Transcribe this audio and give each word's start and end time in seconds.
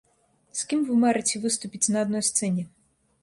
З 0.59 0.63
кім 0.69 0.79
вы 0.87 0.95
марыце 1.03 1.41
выступіць 1.45 1.91
на 1.97 2.05
адной 2.07 2.23
сцэне? 2.31 2.63